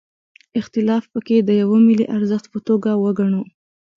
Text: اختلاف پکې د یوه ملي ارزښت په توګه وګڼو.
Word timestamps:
اختلاف 0.59 1.03
پکې 1.13 1.37
د 1.43 1.49
یوه 1.61 1.77
ملي 1.87 2.05
ارزښت 2.17 2.45
په 2.53 2.59
توګه 2.67 2.91
وګڼو. 3.03 3.43